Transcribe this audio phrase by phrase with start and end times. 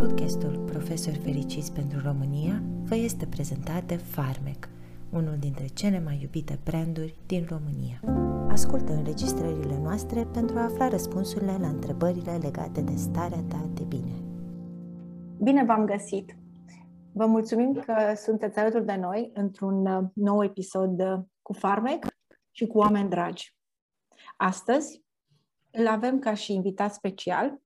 [0.00, 4.68] Podcastul Profesori Fericiți pentru România vă este prezentat de Farmec,
[5.10, 8.00] unul dintre cele mai iubite branduri din România.
[8.48, 14.12] Ascultă înregistrările noastre pentru a afla răspunsurile la întrebările legate de starea ta de bine.
[15.42, 16.36] Bine v-am găsit!
[17.12, 22.06] Vă mulțumim că sunteți alături de noi într-un uh, nou episod uh, cu Farmec
[22.50, 23.56] și cu oameni dragi.
[24.36, 25.02] Astăzi
[25.70, 27.60] îl avem ca și invitat special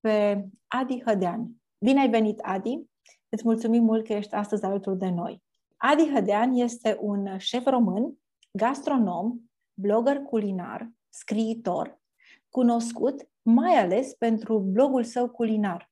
[0.00, 1.59] pe Adi Hădean.
[1.84, 2.82] Bine ai venit, Adi!
[3.28, 5.42] Îți mulțumim mult că ești astăzi alături de noi.
[5.76, 8.18] Adi Hădean este un șef român,
[8.50, 9.40] gastronom,
[9.74, 12.00] blogger culinar, scriitor,
[12.48, 15.90] cunoscut mai ales pentru blogul său culinar,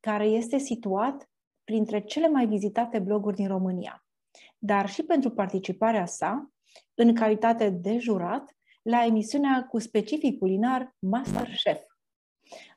[0.00, 1.30] care este situat
[1.64, 4.04] printre cele mai vizitate bloguri din România,
[4.58, 6.50] dar și pentru participarea sa
[6.94, 11.82] în calitate de jurat la emisiunea cu specific culinar Masterchef.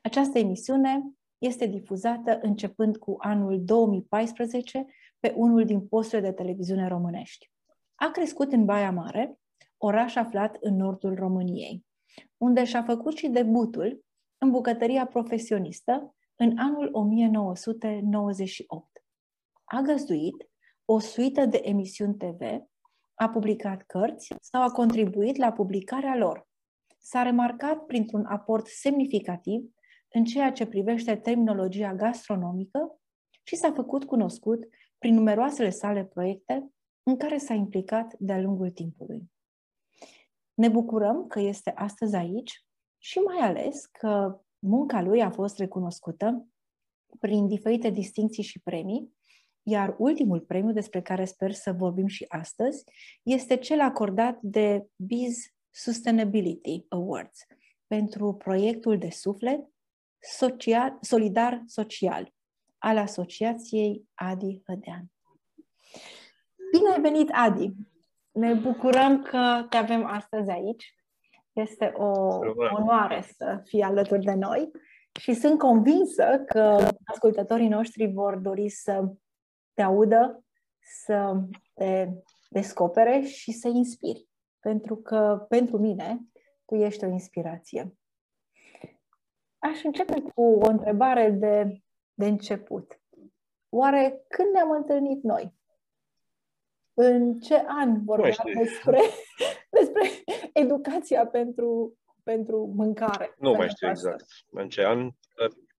[0.01, 4.85] Această emisiune este difuzată începând cu anul 2014
[5.19, 7.51] pe unul din posturile de televiziune românești.
[7.95, 9.39] A crescut în Baia Mare,
[9.77, 11.85] oraș aflat în nordul României,
[12.37, 14.05] unde și-a făcut și debutul
[14.37, 19.03] în bucătăria profesionistă în anul 1998.
[19.63, 20.49] A găzduit
[20.85, 22.41] o suită de emisiuni TV,
[23.13, 26.47] a publicat cărți sau a contribuit la publicarea lor.
[26.99, 29.71] S-a remarcat printr-un aport semnificativ
[30.11, 32.99] în ceea ce privește terminologia gastronomică
[33.43, 34.67] și s-a făcut cunoscut
[34.97, 36.71] prin numeroasele sale proiecte
[37.03, 39.31] în care s-a implicat de-a lungul timpului.
[40.53, 42.65] Ne bucurăm că este astăzi aici
[42.97, 46.47] și mai ales că munca lui a fost recunoscută
[47.19, 49.13] prin diferite distinții și premii,
[49.63, 52.83] iar ultimul premiu despre care sper să vorbim și astăzi
[53.23, 55.37] este cel acordat de Biz
[55.69, 57.39] Sustainability Awards
[57.87, 59.59] pentru proiectul de suflet
[60.21, 62.33] social, Solidar Social
[62.77, 65.11] al Asociației Adi Hădean.
[66.71, 67.71] Bine ai venit, Adi!
[68.31, 70.95] Ne bucurăm că te avem astăzi aici.
[71.51, 72.37] Este o
[72.77, 74.71] onoare să fii alături de noi
[75.19, 79.13] și sunt convinsă că ascultătorii noștri vor dori să
[79.73, 80.43] te audă,
[81.05, 81.41] să
[81.73, 82.09] te
[82.49, 84.27] descopere și să inspiri.
[84.59, 86.21] Pentru că, pentru mine,
[86.65, 87.95] tu ești o inspirație.
[89.61, 91.81] Aș începe cu o întrebare de,
[92.13, 93.01] de început.
[93.69, 95.53] Oare când ne-am întâlnit noi?
[96.93, 98.99] În ce an vorbeam despre,
[99.79, 100.23] despre
[100.53, 103.35] educația pentru, pentru mâncare?
[103.37, 104.09] Nu mai știu asta?
[104.09, 104.99] exact în ce an.
[105.05, 105.13] Uh,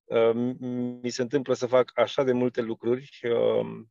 [0.04, 0.54] uh,
[1.02, 3.84] mi se întâmplă să fac așa de multe lucruri uh,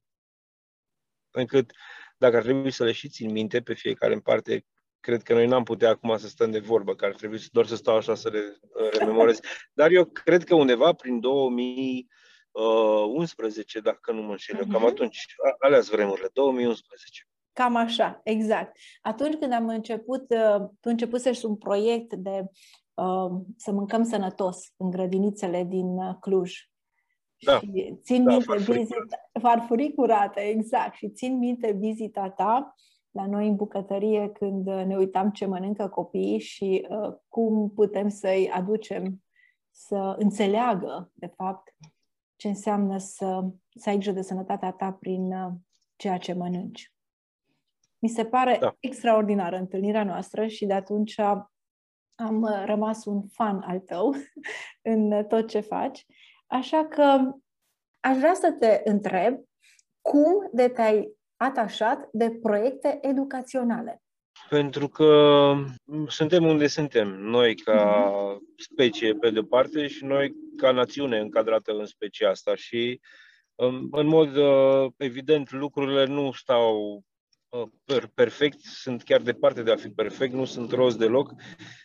[1.31, 1.72] încât
[2.18, 4.66] dacă ar trebui să le și țin minte pe fiecare în parte,
[5.01, 7.75] cred că noi n-am putea acum să stăm de vorbă, că ar trebui doar să
[7.75, 8.59] stau așa să le
[9.00, 9.39] rememorez.
[9.73, 14.85] Dar eu cred că undeva prin 2011, dacă nu mă înșel eu, cam mhm.
[14.85, 15.25] atunci,
[15.59, 17.25] alea vremurile, 2011.
[17.53, 18.78] Cam așa, exact.
[19.01, 22.44] Atunci când am început, uh, tu începusezi un proiect de
[22.94, 26.53] uh, să mâncăm sănătos în grădinițele din uh, Cluj.
[27.45, 27.59] Da.
[27.59, 30.95] Și țin da, minte farfurii vizita, farfurii curate, exact.
[30.95, 32.75] Și țin minte vizita ta
[33.11, 38.49] la noi în bucătărie când ne uitam ce mănâncă copiii și uh, cum putem să-i
[38.49, 39.23] aducem
[39.72, 41.75] să înțeleagă, de fapt,
[42.35, 43.45] ce înseamnă să,
[43.75, 45.51] să ai grijă de sănătatea ta prin uh,
[45.95, 46.94] ceea ce mănânci.
[47.99, 48.75] Mi se pare da.
[48.79, 51.19] extraordinară întâlnirea noastră și de atunci
[52.16, 54.13] am uh, rămas un fan al tău
[54.93, 56.05] în tot ce faci.
[56.47, 57.35] Așa că
[57.99, 59.39] aș vrea să te întreb
[60.01, 64.02] cum de te-ai atașat de proiecte educaționale?
[64.50, 65.53] Pentru că
[66.07, 68.53] suntem unde suntem, noi ca mhm.
[68.57, 73.00] specie pe de parte și noi ca națiune încadrată în specia asta și
[73.91, 77.03] în mod uh, evident lucrurile nu stau
[77.50, 81.34] uh, perfect, sunt chiar departe de a fi perfect, nu sunt roz deloc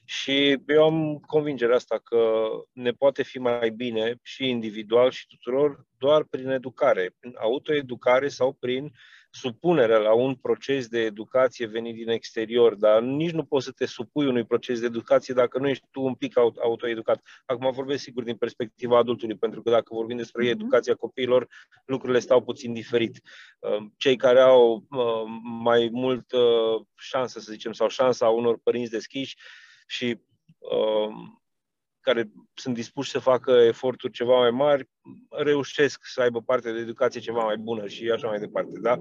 [0.04, 5.84] și eu am convingerea asta că ne poate fi mai bine și individual și tuturor
[5.98, 8.90] doar prin educare, prin autoeducare sau prin uh,
[9.30, 13.86] supunerea la un proces de educație venit din exterior, dar nici nu poți să te
[13.86, 17.22] supui unui proces de educație dacă nu ești tu un pic autoeducat.
[17.46, 20.50] Acum vorbesc sigur din perspectiva adultului, pentru că dacă vorbim despre mm-hmm.
[20.50, 21.48] educația copiilor,
[21.84, 23.20] lucrurile stau puțin diferit.
[23.58, 25.22] Uh, cei care au uh,
[25.62, 29.36] mai mult uh, șansă, să zicem, sau șansa unor părinți deschiși
[29.86, 30.20] și
[32.06, 34.88] care sunt dispuși să facă eforturi ceva mai mari,
[35.30, 38.78] reușesc să aibă parte de educație ceva mai bună și așa mai departe.
[38.80, 39.00] Da?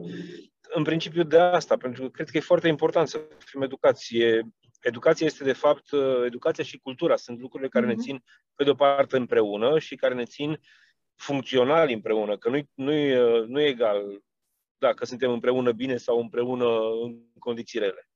[0.62, 4.48] În principiu de asta, pentru că cred că e foarte important să fim educație.
[4.82, 5.90] Educația este, de fapt,
[6.26, 7.88] educația și cultura sunt lucrurile care mm-hmm.
[7.88, 8.04] ne mhm.
[8.04, 8.24] țin,
[8.56, 10.60] pe de-o parte, împreună și care ne țin
[11.16, 14.24] funcționali împreună, că nu, nu, e, nu e egal
[14.78, 16.66] dacă suntem împreună bine sau împreună
[17.04, 18.10] în condiții rele.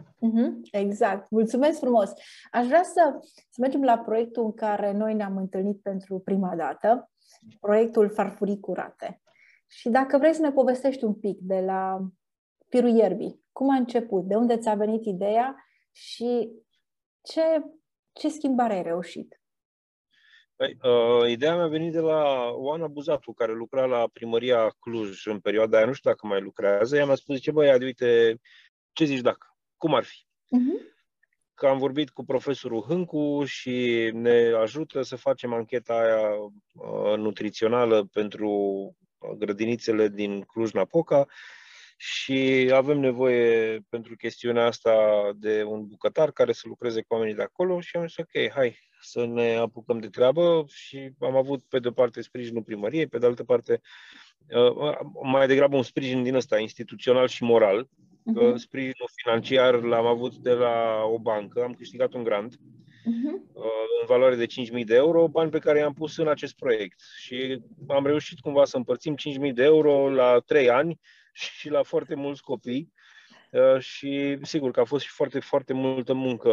[0.00, 1.30] Mm-hmm, exact.
[1.30, 2.12] Mulțumesc frumos.
[2.50, 3.18] Aș vrea să,
[3.50, 7.10] să mergem la proiectul în care noi ne-am întâlnit pentru prima dată,
[7.60, 9.22] proiectul Farfurii Curate.
[9.66, 12.08] Și dacă vrei să ne povestești un pic de la
[12.68, 16.50] Pirul Ierbii, cum a început, de unde ți-a venit ideea și
[17.22, 17.64] ce,
[18.12, 19.40] ce schimbare ai reușit?
[20.56, 25.26] Păi, uh, ideea mea a venit de la Oana Buzatu, care lucra la primăria Cluj
[25.26, 26.96] în perioada aia, nu știu dacă mai lucrează.
[26.96, 28.40] Ea mi-a spus, ce băi, uite,
[28.92, 29.53] ce zici dacă?
[29.84, 30.16] Cum ar fi?
[30.18, 30.94] Uh-huh.
[31.54, 38.04] Că am vorbit cu profesorul Hâncu și ne ajută să facem ancheta aia uh, nutrițională
[38.12, 38.50] pentru
[39.38, 41.26] grădinițele din Cluj-Napoca
[41.96, 44.94] și avem nevoie pentru chestiunea asta
[45.36, 48.78] de un bucătar care să lucreze cu oamenii de acolo și am zis ok, hai
[49.00, 53.18] să ne apucăm de treabă și am avut pe de o parte sprijinul primăriei, pe
[53.18, 53.80] de altă parte
[54.48, 57.88] uh, mai degrabă un sprijin din ăsta instituțional și moral.
[58.32, 58.54] Uh-huh.
[58.54, 63.54] Sprijinul financiar l-am avut de la o bancă, am câștigat un grant uh-huh.
[64.00, 67.00] în valoare de 5.000 de euro, bani pe care i-am pus în acest proiect.
[67.16, 69.14] Și am reușit cumva să împărțim
[69.46, 71.00] 5.000 de euro la 3 ani
[71.32, 72.92] și la foarte mulți copii.
[73.50, 76.50] Uh, și sigur că a fost și foarte, foarte multă muncă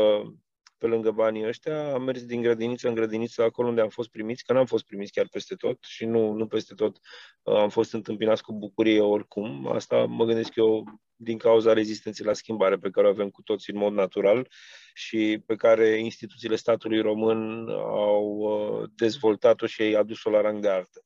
[0.81, 1.93] pe lângă banii ăștia.
[1.93, 5.11] Am mers din grădiniță în grădiniță acolo unde am fost primiți, că n-am fost primiți
[5.11, 6.97] chiar peste tot și nu, nu peste tot
[7.41, 9.67] uh, am fost întâmpinați cu bucurie oricum.
[9.67, 10.83] Asta mă gândesc eu
[11.15, 14.47] din cauza rezistenței la schimbare pe care o avem cu toți în mod natural
[14.93, 20.69] și pe care instituțiile statului român au uh, dezvoltat-o și ai adus-o la rang de
[20.69, 21.05] artă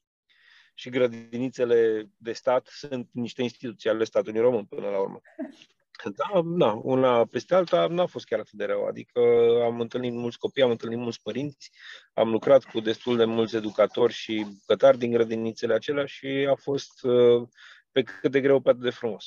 [0.73, 5.21] și grădinițele de stat sunt niște instituții ale statului român până la urmă.
[6.03, 8.85] Da, da, una peste alta n-a fost chiar atât de rău.
[8.85, 9.19] Adică
[9.63, 11.71] am întâlnit mulți copii, am întâlnit mulți părinți,
[12.13, 17.03] am lucrat cu destul de mulți educatori și bucătari din grădinițele acelea și a fost
[17.03, 17.47] uh,
[17.91, 19.25] pe cât de greu, pe atât de frumos.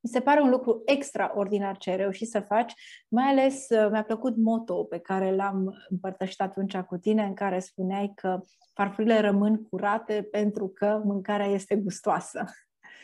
[0.00, 2.72] Mi se pare un lucru extraordinar ce ai reușit să faci,
[3.08, 7.58] mai ales uh, mi-a plăcut moto pe care l-am împărtășit atunci cu tine, în care
[7.58, 8.40] spuneai că
[8.74, 12.44] farfurile rămân curate pentru că mâncarea este gustoasă.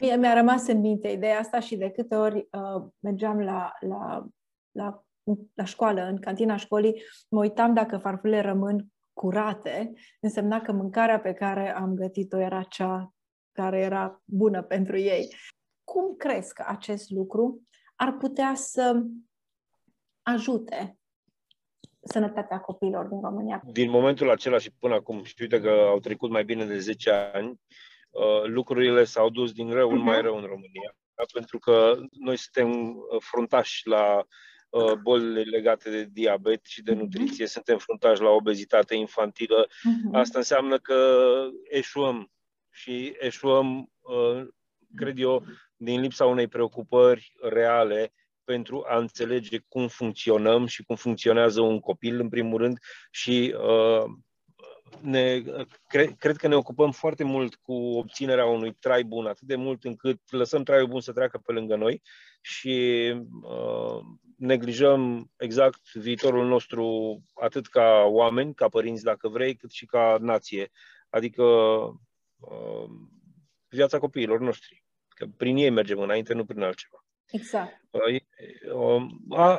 [0.00, 4.26] Mie mi-a rămas în minte ideea asta și de câte ori uh, mergeam la, la,
[4.70, 5.04] la,
[5.54, 11.32] la școală, în cantina școlii, mă uitam dacă farfurile rămân curate, însemna că mâncarea pe
[11.32, 13.12] care am gătit-o era cea
[13.52, 15.34] care era bună pentru ei.
[15.84, 17.62] Cum crezi că acest lucru
[17.94, 19.02] ar putea să
[20.22, 20.98] ajute
[22.00, 23.62] sănătatea copiilor din România?
[23.72, 27.10] Din momentul acela și până acum, și uite că au trecut mai bine de 10
[27.10, 27.56] ani, uh,
[28.44, 30.24] lucrurile s-au dus din rău în mai mhm.
[30.24, 30.96] rău în România.
[31.14, 31.24] Da?
[31.32, 34.26] Pentru că noi suntem uh, fruntași la
[34.68, 37.00] uh, bolile legate de diabet și de mhm.
[37.00, 39.68] nutriție, suntem fruntași la obezitate infantilă.
[39.82, 40.14] Mhm.
[40.14, 41.22] Asta înseamnă că
[41.68, 42.30] eșuăm
[42.70, 43.92] și eșuăm,
[44.94, 45.44] cred eu,
[45.76, 48.12] din lipsa unei preocupări reale
[48.44, 52.78] pentru a înțelege cum funcționăm și cum funcționează un copil, în primul rând,
[53.10, 54.04] și uh,
[55.00, 55.42] ne,
[55.88, 59.84] cre, cred că ne ocupăm foarte mult cu obținerea unui trai bun, atât de mult
[59.84, 62.02] încât lăsăm traiul bun să treacă pe lângă noi
[62.40, 64.00] și uh,
[64.36, 70.70] neglijăm exact viitorul nostru atât ca oameni, ca părinți, dacă vrei, cât și ca nație.
[71.10, 71.42] Adică
[72.38, 72.90] uh,
[73.68, 74.84] viața copiilor noștri.
[75.08, 77.04] Că prin ei mergem înainte, nu prin altceva.
[77.30, 77.80] Exact.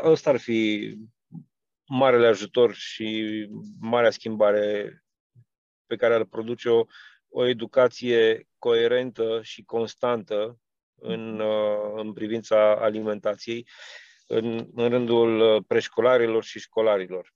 [0.03, 0.93] Asta ar fi
[1.87, 3.47] marele ajutor și
[3.79, 4.93] marea schimbare
[5.89, 6.85] pe care ar produce o,
[7.29, 10.59] o educație coerentă și constantă
[10.95, 11.97] în, mhm.
[11.97, 13.67] în privința alimentației
[14.27, 17.33] în, în rândul preșcolarilor și școlarilor.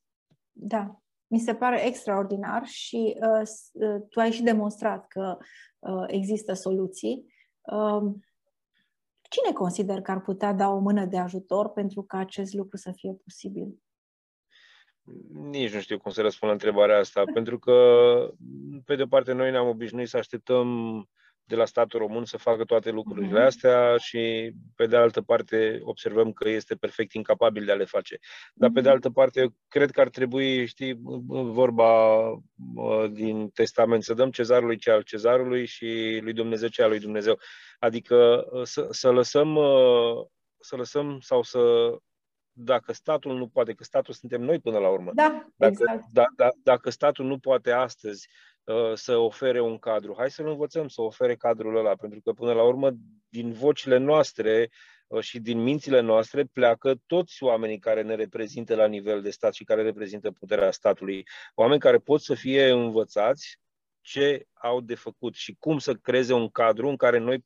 [0.51, 5.37] Da, mi se pare extraordinar și uh, uh tu ai și demonstrat că
[5.79, 7.33] uh, există soluții.
[7.61, 8.13] Uh,
[9.33, 12.91] Cine consider că ar putea da o mână de ajutor pentru ca acest lucru să
[12.91, 13.81] fie posibil?
[15.33, 17.75] Nici nu știu cum să răspund la întrebarea asta, pentru că,
[18.85, 20.67] pe de o parte, noi ne-am obișnuit să așteptăm
[21.45, 23.45] de la statul român să facă toate lucrurile uh-huh.
[23.45, 28.19] astea și, pe de altă parte, observăm că este perfect incapabil de a le face.
[28.53, 28.73] Dar, uh-huh.
[28.73, 28.95] pe de mhm.
[28.95, 32.23] altă parte, cred că ar trebui, știi, vorba
[33.11, 37.39] din testament, să dăm cezarului ce al cezarului și lui Dumnezeu ce al lui Dumnezeu.
[37.79, 39.57] Adică să, să lăsăm
[40.63, 41.59] să lăsăm sau să
[42.53, 45.11] dacă statul nu poate, că statul suntem noi până la urmă.
[45.13, 46.03] Da, dacă, exact.
[46.11, 48.27] da, da, dacă statul nu poate astăzi
[48.63, 52.53] uh, să ofere un cadru, hai să-l învățăm să ofere cadrul ăla, pentru că până
[52.53, 52.91] la urmă
[53.29, 54.69] din vocile noastre
[55.07, 59.53] uh, și din mințile noastre pleacă toți oamenii care ne reprezintă la nivel de stat
[59.53, 61.23] și care reprezintă puterea statului.
[61.55, 63.61] Oameni care pot să fie învățați
[64.01, 67.45] ce au de făcut și cum să creeze un cadru în care noi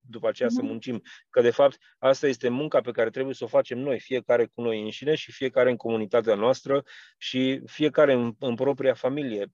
[0.00, 0.52] după aceea mm-hmm.
[0.52, 0.70] să mhm.
[0.70, 1.02] muncim.
[1.30, 4.60] Că, de fapt, asta este munca pe care trebuie să o facem noi, fiecare cu
[4.60, 6.84] noi înșine și fiecare în comunitatea noastră
[7.18, 9.52] și fiecare în, în propria familie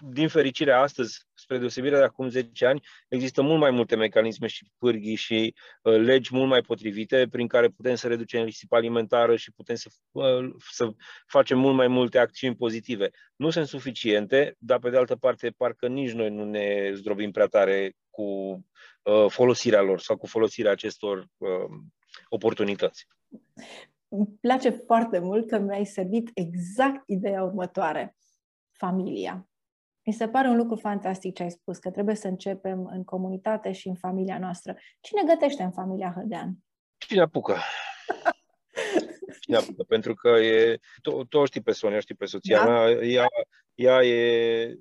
[0.00, 4.70] din fericire, astăzi, spre deosebire de acum 10 ani, există mult mai multe mecanisme și
[4.78, 9.52] pârghii și uh, legi mult mai potrivite prin care putem să reducem risipa alimentară și
[9.52, 10.90] putem să, uh, să
[11.26, 13.10] facem mult mai multe acțiuni pozitive.
[13.36, 17.46] Nu sunt suficiente, dar pe de altă parte parcă nici noi nu ne zdrobim prea
[17.46, 18.22] tare cu
[19.02, 21.48] uh, folosirea lor sau cu folosirea acestor uh,
[22.28, 23.06] oportunități.
[24.08, 28.16] Îmi place foarte mult că mi-ai servit exact ideea următoare.
[28.72, 29.48] Familia.
[30.08, 33.72] Mi se pare un lucru fantastic ce ai spus, că trebuie să începem în comunitate
[33.72, 34.76] și în familia noastră.
[35.00, 36.56] Cine gătește în familia Hădean?
[36.96, 37.56] Cine apucă?
[39.48, 39.82] Cine apucă?
[39.82, 42.70] Pentru că e, tu, tu știi pe Sonia, știi pe soția da?
[42.70, 43.26] mea, ea,
[43.74, 44.78] ea e,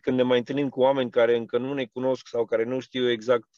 [0.00, 3.10] când ne mai întâlnim cu oameni care încă nu ne cunosc sau care nu știu
[3.10, 3.48] exact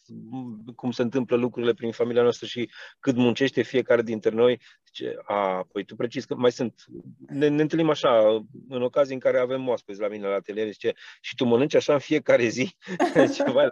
[0.77, 5.67] cum se întâmplă lucrurile prin familia noastră și cât muncește fiecare dintre noi, zice, a,
[5.73, 6.85] păi tu precis că mai sunt,
[7.27, 10.93] ne, ne întâlnim așa, în ocazii în care avem oaspeți la mine la atelier, zice,
[11.21, 12.77] și tu mănânci așa în fiecare zi?
[13.27, 13.69] zice, vai,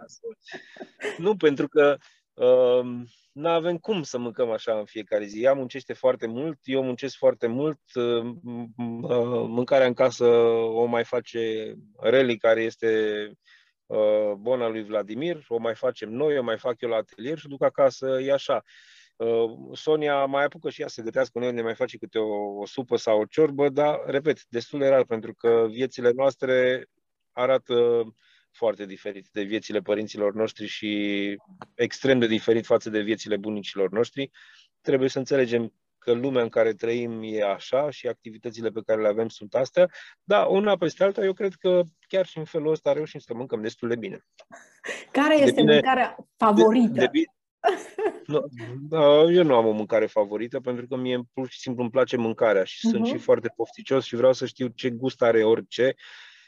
[1.17, 2.22] nu, pentru că uh,
[3.33, 5.43] nu avem cum să mâncăm așa în fiecare zi.
[5.43, 8.25] Ea muncește foarte mult, eu muncesc foarte mult, uh,
[9.01, 12.87] uh, mâncarea în casă o mai face Reli, care este
[13.85, 17.47] uh, bona lui Vladimir, o mai facem noi, o mai fac eu la atelier și
[17.47, 18.63] duc acasă, e așa.
[19.73, 22.95] Sonia mai apucă și ea să gătească, noi ne mai face câte o, o supă
[22.95, 26.85] sau o ciorbă, dar, repet, destul de rar, pentru că viețile noastre
[27.31, 28.03] arată
[28.53, 30.91] foarte diferit de viețile părinților noștri și
[31.75, 34.31] extrem de diferit față de viețile bunicilor noștri.
[34.81, 39.07] Trebuie să înțelegem că lumea în care trăim e așa și activitățile pe care le
[39.07, 39.89] avem sunt astea,
[40.23, 43.61] dar una peste alta, eu cred că chiar și în felul ăsta reușim să mâncăm
[43.61, 44.25] destul de bine.
[45.11, 46.91] Care este bine, mâncarea favorită?
[46.91, 47.33] De, de bine,
[48.25, 52.17] nu, eu nu am o mâncare favorită pentru că mie pur și simplu îmi place
[52.17, 52.89] mâncarea și uh-huh.
[52.89, 55.95] sunt și foarte pofticios și vreau să știu ce gust are orice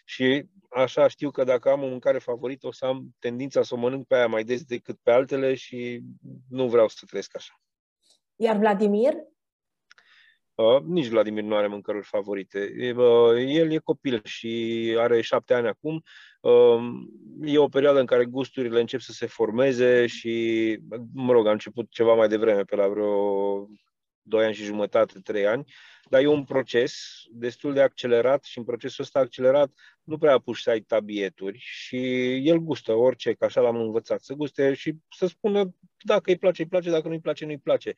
[0.05, 3.77] și așa știu că dacă am o mâncare favorită o să am tendința să o
[3.77, 6.01] mănânc pe aia mai des decât pe altele și
[6.49, 7.59] nu vreau să trăiesc așa.
[8.35, 9.13] Iar Vladimir?
[10.55, 12.71] Uh, nici Vladimir nu are mâncăruri favorite.
[12.95, 16.03] Uh, el e copil și are șapte ani acum.
[16.41, 16.79] Uh,
[17.41, 20.77] e o perioadă în care gusturile încep să se formeze și,
[21.13, 23.67] mă rog, am început ceva mai devreme, pe la vreo
[24.27, 25.73] 2 ani și jumătate, 3 ani,
[26.09, 26.95] dar e un proces
[27.29, 29.71] destul de accelerat și în procesul ăsta accelerat
[30.03, 31.97] nu prea apuci să ai tabieturi și
[32.47, 36.61] el gustă orice, că așa l-am învățat, să guste și să spună dacă îi place,
[36.61, 37.93] îi place, dacă nu îi place, nu îi place.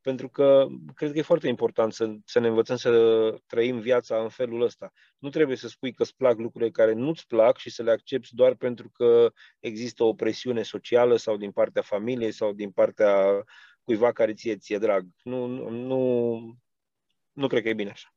[0.00, 2.90] Pentru că cred că e foarte important să, să ne învățăm să
[3.46, 4.92] trăim viața în felul ăsta.
[5.18, 8.34] Nu trebuie să spui că îți plac lucrurile care nu-ți plac și să le accepti
[8.34, 13.44] doar pentru că există o presiune socială sau din partea familiei sau din partea
[13.86, 15.06] cuiva care ție ție drag.
[15.22, 16.00] Nu, nu,
[17.32, 18.14] nu cred că e bine așa.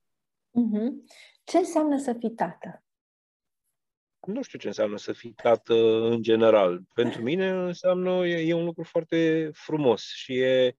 [0.49, 0.89] Uh-huh.
[1.43, 2.83] Ce înseamnă să fii tată?
[4.27, 5.73] Nu știu ce înseamnă să fii tată
[6.09, 6.81] în general.
[6.93, 10.77] Pentru mine înseamnă, e, e un lucru foarte frumos și e,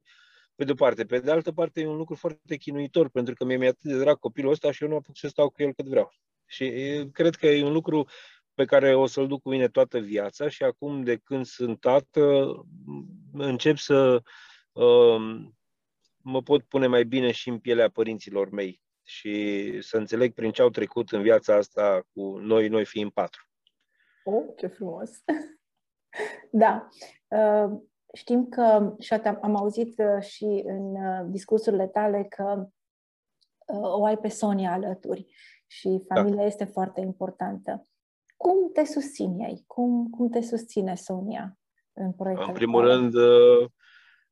[0.54, 1.04] pe de-o parte.
[1.04, 4.18] Pe de altă parte, e un lucru foarte chinuitor, pentru că mi-e atât de drag
[4.18, 6.12] copilul ăsta și eu nu apuc să stau cu el cât vreau.
[6.47, 8.09] Și e, cred că e un lucru
[8.54, 12.54] pe care o să-l duc cu mine toată viața și acum, de când sunt tată,
[13.32, 14.23] încep să Um,
[16.22, 20.62] mă pot pune mai bine și în pielea părinților mei și să înțeleg prin ce
[20.62, 23.49] au trecut în viața asta cu noi, noi fiind patru.
[24.25, 25.10] Oh, ce frumos!
[26.62, 26.88] da.
[27.28, 27.78] Uh,
[28.14, 32.68] știm că, și am auzit uh, și în uh, discursurile tale că
[33.72, 35.26] o ai pe Sonia alături
[35.66, 36.14] și da.
[36.14, 36.46] familia da.
[36.46, 37.88] este foarte importantă.
[38.37, 39.64] Cum te susține ei?
[39.66, 41.58] Cum, cum te susține Sonia
[41.92, 42.94] în proiectul În primul tale?
[42.94, 43.14] rând,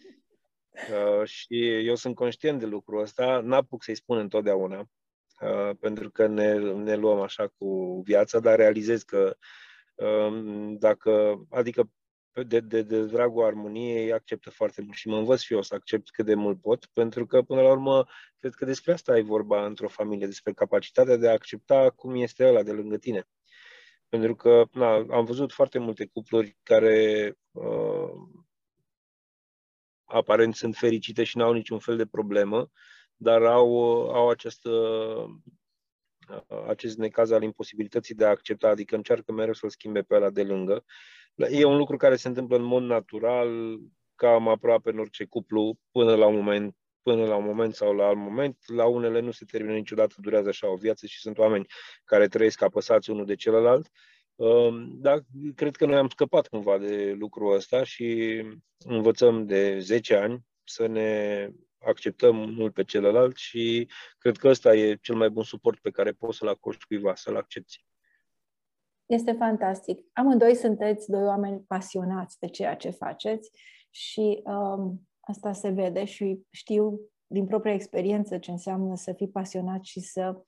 [0.74, 4.90] Uh, și eu sunt conștient de lucrul ăsta, n-apuc să-i spun întotdeauna,
[5.40, 9.36] uh, pentru că ne, ne luăm așa cu viața, dar realizez că
[9.94, 11.90] uh, dacă, adică
[12.42, 16.10] de, de, de dragul armoniei acceptă foarte mult și mă învăț și eu să accept
[16.10, 18.06] cât de mult pot, pentru că până la urmă
[18.38, 22.46] cred că despre asta ai vorba într-o familie, despre capacitatea de a accepta cum este
[22.46, 23.28] ăla de lângă tine.
[24.14, 28.10] Pentru că na, am văzut foarte multe cupluri care uh,
[30.04, 32.70] aparent sunt fericite și n-au niciun fel de problemă,
[33.16, 33.76] dar au,
[34.10, 34.70] au această,
[36.28, 40.30] uh, acest necaz al imposibilității de a accepta, adică încearcă mereu să-l schimbe pe ăla
[40.30, 40.84] de lângă.
[41.34, 43.78] E un lucru care se întâmplă în mod natural,
[44.14, 48.06] cam aproape în orice cuplu, până la un moment până la un moment sau la
[48.06, 48.56] alt moment.
[48.66, 51.66] La unele nu se termină niciodată, durează așa o viață și sunt oameni
[52.04, 53.90] care trăiesc apăsați unul de celălalt.
[54.34, 55.20] Um, dar
[55.54, 58.40] cred că noi am scăpat cumva de lucrul ăsta și
[58.78, 64.94] învățăm de 10 ani să ne acceptăm unul pe celălalt și cred că ăsta e
[64.94, 67.84] cel mai bun suport pe care poți să-l acorzi cuiva, să-l accepti.
[69.06, 70.00] Este fantastic.
[70.12, 73.50] Amândoi sunteți doi oameni pasionați de ceea ce faceți
[73.90, 79.84] și um, asta se vede și știu din propria experiență ce înseamnă să fii pasionat
[79.84, 80.42] și să,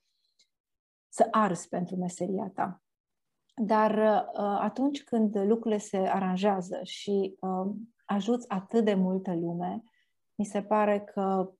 [1.09, 2.81] să arzi pentru meseria ta.
[3.55, 9.83] Dar uh, atunci când lucrurile se aranjează și uh, ajuți atât de multă lume,
[10.35, 11.51] mi se pare că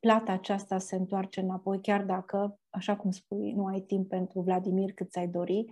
[0.00, 4.92] plata aceasta se întoarce înapoi, chiar dacă, așa cum spui, nu ai timp pentru Vladimir
[4.92, 5.64] cât ți-ai dori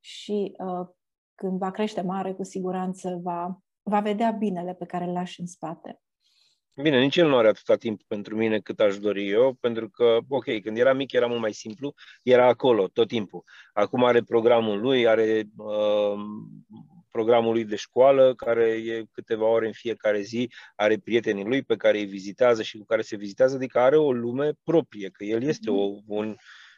[0.00, 0.88] și uh,
[1.34, 5.46] când va crește mare, cu siguranță va, va vedea binele pe care îl lași în
[5.46, 6.00] spate.
[6.76, 10.18] Bine, nici el nu are atâta timp pentru mine cât aș dori eu, pentru că,
[10.28, 13.44] ok, când era mic era mult mai simplu, era acolo tot timpul.
[13.72, 16.14] Acum are programul lui, are uh,
[17.10, 21.76] programul lui de școală, care e câteva ore în fiecare zi, are prietenii lui pe
[21.76, 25.42] care îi vizitează și cu care se vizitează, adică are o lume proprie, că el
[25.42, 26.36] este o, un,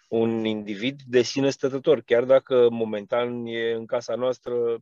[0.09, 4.55] un individ de sine stătător, chiar dacă momentan e în casa noastră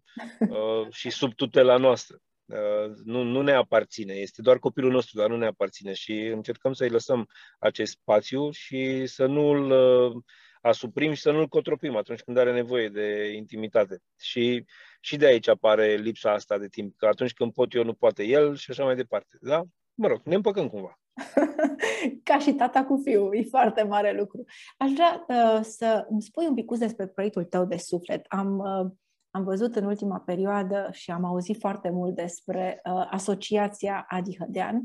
[0.48, 2.18] uh, și sub tutela noastră.
[2.46, 6.72] Uh, nu, nu ne aparține, este doar copilul nostru, dar nu ne aparține și încercăm
[6.72, 10.22] să-i lăsăm acest spațiu și să nu-l uh,
[10.60, 14.02] asuprim și să nu-l cotropim atunci când are nevoie de intimitate.
[14.20, 14.64] Și,
[15.00, 18.24] și de aici apare lipsa asta de timp, că atunci când pot eu, nu poate
[18.24, 19.38] el și așa mai departe.
[19.40, 19.62] Da?
[19.94, 20.98] Mă rog, ne împăcăm cumva.
[22.22, 24.44] Ca și tata cu fiul, e foarte mare lucru.
[24.76, 28.24] Aș vrea uh, să îmi spui un pic despre proiectul tău de suflet.
[28.28, 28.92] Am uh,
[29.34, 34.82] am văzut în ultima perioadă și am auzit foarte mult despre uh, Asociația Adi Hădean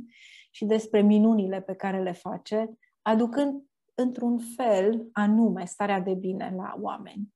[0.52, 2.70] și despre minunile pe care le face,
[3.02, 3.64] aducând
[3.96, 7.34] într-un fel anume starea de bine la oameni.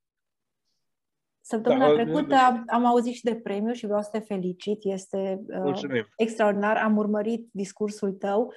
[1.41, 4.79] Săptămâna da, trecută am, am auzit și de premiu și vreau să te felicit.
[4.81, 6.77] Este uh, extraordinar.
[6.77, 8.53] Am urmărit discursul tău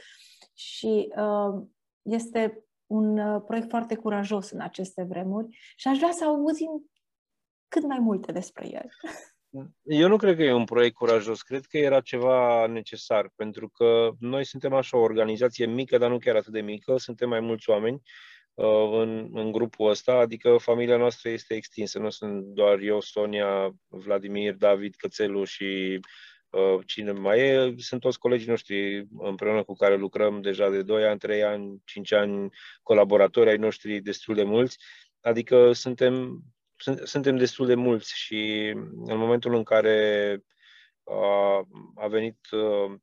[0.55, 1.63] și uh,
[2.03, 6.91] este un uh, proiect foarte curajos în aceste vremuri și aș vrea să auzim
[7.69, 8.89] cât mai multe despre el.
[9.83, 14.11] Eu nu cred că e un proiect curajos, cred că era ceva necesar, pentru că
[14.19, 17.71] noi suntem așa o organizație mică, dar nu chiar atât de mică, suntem mai mulți
[17.71, 18.03] oameni
[18.55, 23.75] uh, în, în grupul ăsta, adică familia noastră este extinsă, nu sunt doar eu, Sonia,
[23.89, 26.01] Vladimir, David, Cățelu și
[26.51, 31.05] uh, cine mai e, sunt toți colegii noștri împreună cu care lucrăm deja de 2
[31.05, 32.49] ani, 3 ani, 5 ani,
[32.83, 34.79] colaboratori ai noștri destul de mulți,
[35.21, 36.43] adică suntem
[37.05, 38.73] suntem destul de mulți și
[39.05, 40.41] în momentul în care
[41.95, 42.39] a venit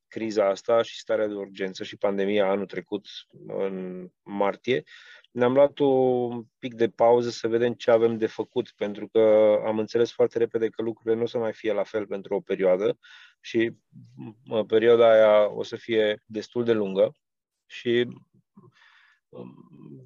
[0.07, 3.07] criza asta și starea de urgență și pandemia anul trecut,
[3.47, 4.83] în martie,
[5.31, 9.19] ne-am luat un pic de pauză să vedem ce avem de făcut, pentru că
[9.65, 12.39] am înțeles foarte repede că lucrurile nu o să mai fie la fel pentru o
[12.39, 12.97] perioadă
[13.41, 13.71] și
[14.67, 17.11] perioada aia o să fie destul de lungă
[17.65, 18.07] și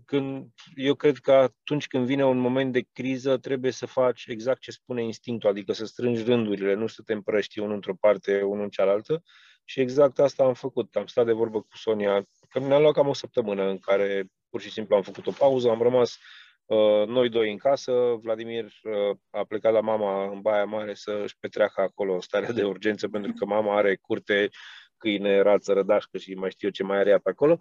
[0.05, 4.59] când, eu cred că atunci când vine un moment de criză, trebuie să faci exact
[4.59, 8.63] ce spune instinctul, adică să strângi rândurile, nu să te împrăști unul într-o parte, unul
[8.63, 9.23] în cealaltă.
[9.65, 10.95] Și exact asta am făcut.
[10.95, 14.61] Am stat de vorbă cu Sonia, că ne-am luat cam o săptămână în care pur
[14.61, 16.17] și simplu am făcut o pauză, am rămas
[16.65, 21.19] uh, noi doi în casă, Vladimir uh, a plecat la mama în Baia Mare să
[21.23, 24.49] își petreacă acolo starea de urgență, pentru că mama are curte
[24.97, 27.57] câine, rață, rădașcă și mai știu eu ce mai are ea pe acolo.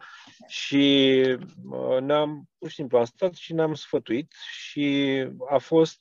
[0.47, 1.23] Și
[2.01, 6.01] ne-am, pur și simplu, am stat și ne-am sfătuit și a fost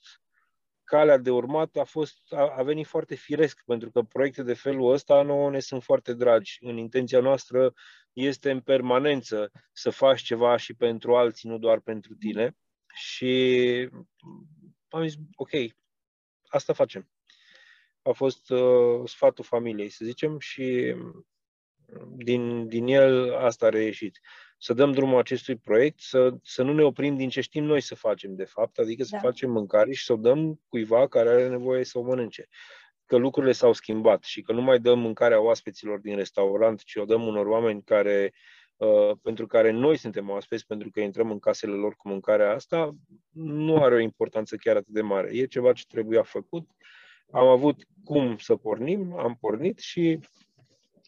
[0.83, 4.91] calea de urmat a, fost, a, a venit foarte firesc, pentru că proiecte de felul
[4.91, 6.57] ăsta nouă ne sunt foarte dragi.
[6.61, 7.73] În intenția noastră
[8.13, 12.57] este în permanență să faci ceva și pentru alții, nu doar pentru tine.
[12.93, 13.89] Și
[14.89, 15.51] am zis, ok,
[16.47, 17.09] asta facem
[18.05, 20.95] a fost uh, sfatul familiei, să zicem, și
[22.15, 24.19] din, din el asta a reieșit.
[24.57, 27.95] Să dăm drumul acestui proiect, să, să nu ne oprim din ce știm noi să
[27.95, 29.19] facem, de fapt, adică să da.
[29.19, 32.47] facem mâncare și să o dăm cuiva care are nevoie să o mănânce.
[33.05, 37.05] Că lucrurile s-au schimbat și că nu mai dăm mâncarea oaspeților din restaurant, ci o
[37.05, 38.33] dăm unor oameni care
[38.77, 42.95] Uh, pentru care noi suntem oaspeți, pentru că intrăm în casele lor cu mâncarea asta,
[43.31, 45.29] nu are o importanță chiar atât de mare.
[45.33, 46.67] E ceva ce trebuia făcut
[47.31, 50.19] am avut cum să pornim, am pornit și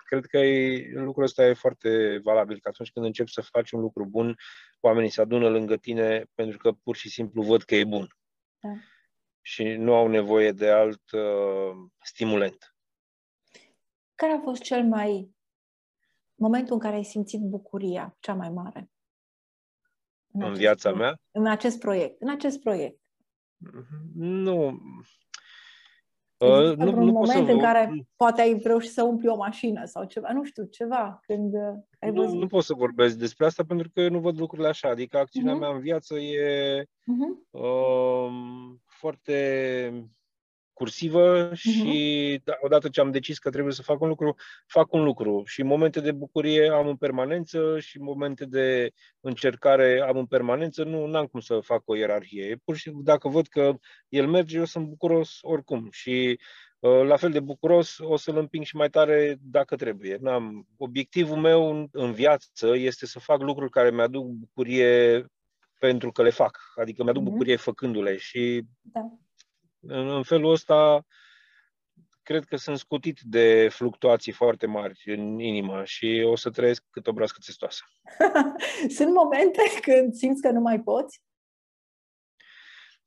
[0.06, 3.80] cred că e, lucrul ăsta e foarte valabil, că atunci când începi să faci un
[3.82, 4.36] lucru bun,
[4.80, 8.08] oamenii se adună lângă tine pentru că pur și simplu văd că e bun.
[8.60, 8.70] Da.
[9.42, 12.76] Și nu au nevoie de alt uh, stimulent.
[14.16, 15.36] Care a fost cel mai
[16.36, 18.90] momentul în care ai simțit bucuria cea mai mare?
[20.32, 21.42] În, în viața proiect, mea?
[21.44, 22.22] În acest proiect.
[22.22, 23.00] În acest proiect.
[24.14, 24.80] Nu.
[26.38, 27.52] Uh, nu, un nu moment să...
[27.52, 31.54] în care poate ai reușit să umpli o mașină sau ceva, nu știu, ceva, când
[31.54, 32.40] uh, ai nu, văzut.
[32.40, 34.90] Nu pot să vorbesc despre asta pentru că eu nu văd lucrurile așa.
[34.90, 35.60] Adică acțiunea uh-huh.
[35.60, 37.60] mea în viață e uh-huh.
[37.62, 38.30] uh,
[38.86, 40.10] foarte
[40.78, 42.60] cursivă și uh-huh.
[42.60, 44.36] odată ce am decis că trebuie să fac un lucru,
[44.68, 45.44] fac un lucru.
[45.46, 50.84] Și momente de bucurie am în permanență și momente de încercare am în permanență.
[50.84, 52.62] Nu am cum să fac o ierarhie.
[52.64, 53.76] Pur și simplu, dacă văd că
[54.10, 55.88] el merge, eu sunt bucuros oricum.
[55.92, 56.40] Și
[56.80, 60.18] uh, la fel de bucuros o să-l împing și mai tare dacă trebuie.
[60.20, 65.26] N-am, obiectivul meu în, în viață este să fac lucruri care mi-aduc bucurie
[65.80, 66.60] pentru că le fac.
[66.76, 67.30] Adică mi-aduc uh-huh.
[67.30, 69.18] bucurie făcându-le și da
[69.88, 71.06] în, în felul ăsta,
[72.24, 77.08] cred că sunt scutit de fluctuații foarte mari în inimă și o să trăiesc cât
[77.08, 77.82] o broască țestoasă.
[78.98, 81.22] sunt momente când simți că nu mai poți?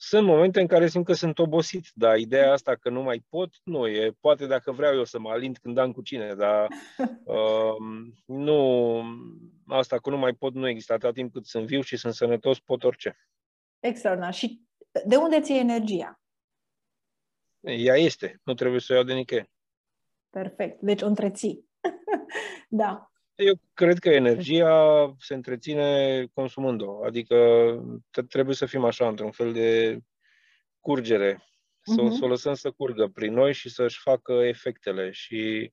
[0.03, 3.51] Sunt momente în care simt că sunt obosit, dar ideea asta că nu mai pot,
[3.63, 4.17] nu e.
[4.21, 6.69] Poate dacă vreau eu să mă alint când am cu cine, dar
[7.25, 7.75] uh,
[8.47, 9.03] nu,
[9.67, 10.93] asta cu nu mai pot nu există.
[10.93, 13.17] Atâta timp cât sunt viu și sunt sănătos, pot orice.
[13.81, 14.35] Extraordinar.
[14.35, 14.61] Și
[15.07, 16.20] de unde ți energia?
[17.61, 19.51] Ea este, nu trebuie să o iau de nicăieri.
[20.31, 21.65] Perfect, deci o întreții.
[22.69, 23.11] da.
[23.35, 27.37] Eu cred că energia se întreține consumând-o, adică
[28.29, 29.99] trebuie să fim așa, într-un fel de
[30.81, 31.43] curgere,
[31.83, 32.19] să, uh-huh.
[32.19, 35.73] să o lăsăm să curgă prin noi și să-și facă efectele și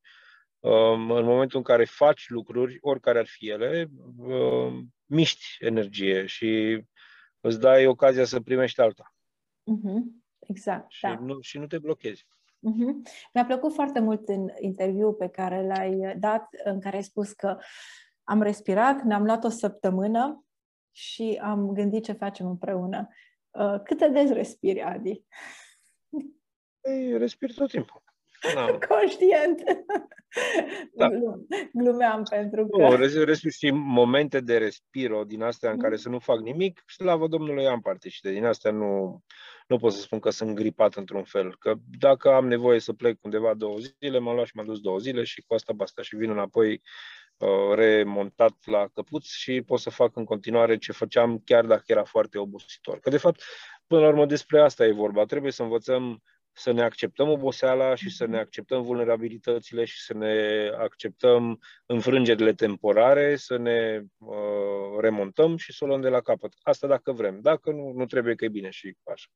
[0.60, 6.82] um, în momentul în care faci lucruri, oricare ar fi ele, um, miști energie și
[7.40, 9.16] îți dai ocazia să primești alta.
[9.62, 10.27] Uh-huh.
[10.48, 11.20] Exact, și, da.
[11.22, 12.26] nu, și nu te blochezi.
[12.58, 13.12] Uh-huh.
[13.34, 17.58] Mi-a plăcut foarte mult în interviu pe care l-ai dat, în care ai spus că
[18.24, 20.46] am respirat, ne-am luat o săptămână
[20.92, 23.08] și am gândit ce facem împreună.
[23.50, 25.24] Uh, cât de des respiri, Adi?
[26.82, 28.02] Ei, respir tot timpul.
[28.54, 28.78] Da.
[28.88, 29.64] Conștient.
[30.94, 31.10] Da.
[31.74, 32.88] Glumeam pentru că...
[32.88, 37.28] Nu, respir și momente de respiro din astea în care să nu fac nimic, slavă
[37.28, 39.22] Domnului am parte și de din astea nu,
[39.68, 41.56] nu pot să spun că sunt gripat într-un fel.
[41.56, 44.98] Că dacă am nevoie să plec undeva două zile, m-am luat și m-am dus două
[44.98, 46.82] zile și cu asta basta și vin înapoi
[47.38, 52.04] uh, remontat la căpuț și pot să fac în continuare ce făceam chiar dacă era
[52.04, 53.00] foarte obositor.
[53.00, 53.44] Că de fapt,
[53.88, 55.26] până la urmă despre asta e vorba.
[55.26, 60.70] Trebuie să învățăm să ne acceptăm oboseala și să ne acceptăm vulnerabilitățile și să ne
[60.78, 66.54] acceptăm înfrângerile temporare, să ne uh, remontăm și să o luăm de la capăt.
[66.62, 67.40] Asta dacă vrem.
[67.42, 69.28] Dacă nu, nu trebuie că e bine și așa.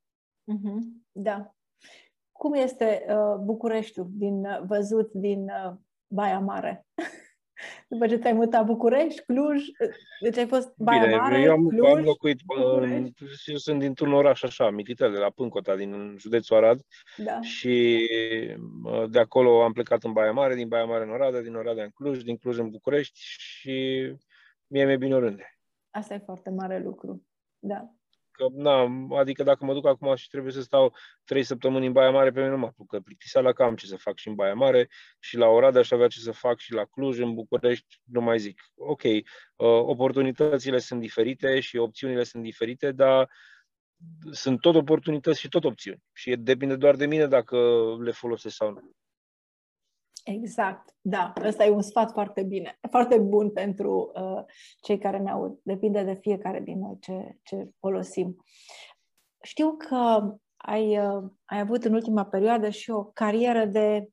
[0.45, 0.79] Uh-huh.
[1.11, 1.55] Da.
[2.31, 5.73] Cum este uh, Bucureștiul din uh, văzut din uh,
[6.07, 6.85] Baia Mare?
[7.89, 9.63] După ce te-ai mutat București, Cluj,
[10.21, 12.39] deci ai fost Baia Bine, Mare, eu am, Cluj, am locuit,
[12.79, 13.09] în,
[13.45, 16.81] eu sunt dintr-un oraș așa, Mititel, de la Pâncota, din județul Arad
[17.17, 17.41] da.
[17.41, 18.07] și
[19.09, 21.89] de acolo am plecat în Baia Mare, din Baia Mare în Oradea, din Oradea în
[21.89, 24.01] Cluj, din Cluj în București și
[24.67, 25.57] mie mi-e bine oriunde.
[25.89, 27.25] Asta e foarte mare lucru,
[27.59, 27.93] da.
[28.41, 28.87] Că, na,
[29.19, 32.39] adică dacă mă duc acum și trebuie să stau trei săptămâni în Baia Mare, pe
[32.39, 35.37] mine nu mă apucă plictiseala, că am ce să fac și în Baia Mare și
[35.37, 38.61] la Oradea aș avea ce să fac și la Cluj, în București, nu mai zic.
[38.75, 39.23] Ok, uh,
[39.65, 43.29] oportunitățile sunt diferite și opțiunile sunt diferite, dar
[44.31, 46.03] sunt tot oportunități și tot opțiuni.
[46.13, 47.57] Și depinde doar de mine dacă
[47.99, 48.91] le folosesc sau nu.
[50.23, 51.33] Exact, da.
[51.45, 54.43] Ăsta e un sfat foarte bine, foarte bun pentru uh,
[54.81, 55.59] cei care ne aud.
[55.63, 58.35] Depinde de fiecare din noi ce, ce folosim.
[59.41, 64.09] Știu că ai, uh, ai avut în ultima perioadă și o carieră de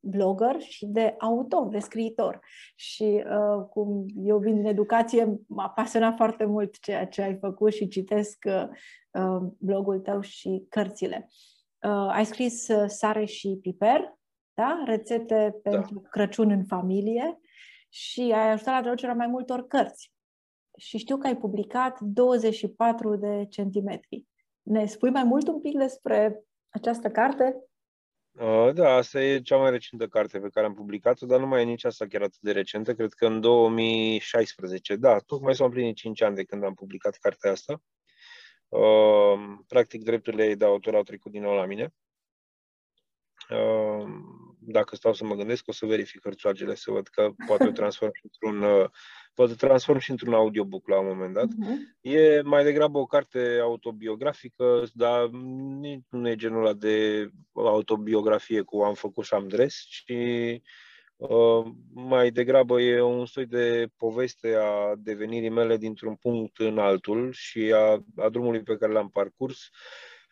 [0.00, 2.40] blogger și de autor, de scriitor.
[2.74, 7.72] Și uh, cum eu vin din educație, m-a pasionat foarte mult ceea ce ai făcut
[7.72, 8.68] și citesc uh,
[9.22, 11.28] uh blogul tău și cărțile.
[11.82, 14.16] Uh, ai scris uh, Sare și Piper,
[14.56, 14.82] da?
[14.86, 15.70] rețete da.
[15.70, 16.08] pentru da.
[16.08, 17.40] Crăciun în familie
[17.88, 20.12] și ai ajutat la traducerea mai multor cărți.
[20.78, 24.24] Și știu că ai publicat 24 de centimetri.
[24.62, 27.56] Ne spui mai mult un pic despre această carte?
[28.30, 31.60] Uh, da, asta e cea mai recentă carte pe care am publicat-o, dar nu mai
[31.60, 34.96] e nici asta chiar atât de recentă, cred că în 2016.
[34.96, 37.82] Da, tocmai s-au împlinit 5 ani de când am publicat cartea asta.
[38.68, 41.94] Uh, practic, drepturile de autor au trecut din nou la mine.
[44.66, 47.70] Uh, dacă stau să mă gândesc, o să verific hărțoagele să văd că poate o
[47.70, 48.88] transform și într-un, uh,
[49.34, 51.48] poate transform și într-un audiobook la un moment dat.
[51.48, 52.00] Uh-huh.
[52.00, 55.28] E mai degrabă o carte autobiografică, dar
[55.80, 60.12] nici nu e genul ăla de autobiografie cu am făcut și am dres, ci
[61.16, 67.32] Uh, mai degrabă e un soi de poveste a devenirii mele dintr-un punct în altul
[67.32, 69.70] și a, a drumului pe care l-am parcurs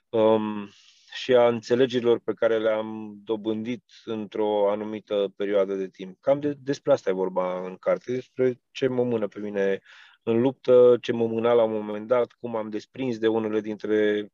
[0.09, 0.69] um,
[1.15, 6.17] și a înțelegerilor pe care le-am dobândit într-o anumită perioadă de timp.
[6.21, 9.81] Cam de, despre asta e vorba în carte, despre ce mă mână pe mine
[10.23, 14.29] în luptă, ce mă mâna la un moment dat, cum am desprins de unele dintre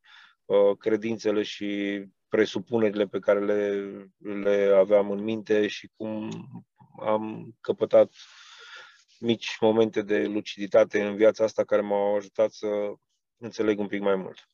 [0.45, 3.83] uh, credințele și presupunerile pe care le,
[4.19, 6.31] le aveam în minte și cum
[7.01, 8.12] am căpătat
[9.19, 12.66] mici momente de luciditate în viața asta care m-au ajutat să
[13.38, 14.49] înțeleg un pic mai mult.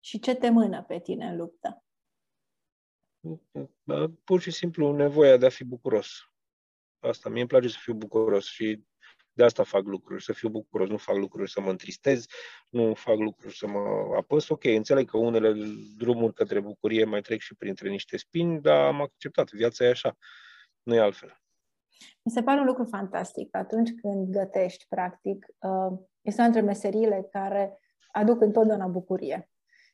[0.00, 1.84] Și ce te mână pe tine în luptă?
[4.24, 6.08] Pur și simplu nevoia de a fi bucuros.
[6.98, 8.84] Asta, mie îmi place să fiu bucuros și
[9.32, 12.26] de asta fac lucruri, să fiu bucuros, nu fac lucruri să mă întristez,
[12.68, 14.48] nu fac lucruri să mă apăs.
[14.48, 15.52] Ok, înțeleg că unele
[15.96, 20.16] drumuri către bucurie mai trec și printre niște spini, dar am acceptat, viața e așa,
[20.82, 21.40] nu e altfel.
[22.22, 23.56] Mi se pare un lucru fantastic.
[23.56, 27.78] Atunci când gătești, practic, uh, este una dintre meseriile care
[28.12, 29.49] aduc întotdeauna bucurie.